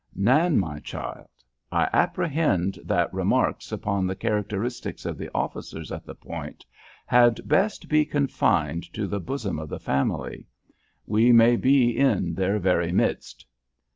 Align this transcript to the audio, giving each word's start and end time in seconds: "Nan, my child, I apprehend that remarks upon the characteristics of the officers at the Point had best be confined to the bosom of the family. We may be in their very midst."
"Nan, 0.15 0.57
my 0.57 0.79
child, 0.79 1.27
I 1.71 1.87
apprehend 1.93 2.79
that 2.85 3.13
remarks 3.13 3.71
upon 3.71 4.07
the 4.07 4.15
characteristics 4.15 5.05
of 5.05 5.15
the 5.15 5.29
officers 5.31 5.91
at 5.91 6.07
the 6.07 6.15
Point 6.15 6.65
had 7.05 7.47
best 7.47 7.87
be 7.87 8.03
confined 8.03 8.91
to 8.93 9.05
the 9.05 9.19
bosom 9.19 9.59
of 9.59 9.69
the 9.69 9.77
family. 9.79 10.47
We 11.05 11.31
may 11.31 11.55
be 11.55 11.95
in 11.95 12.33
their 12.33 12.57
very 12.57 12.91
midst." 12.91 13.45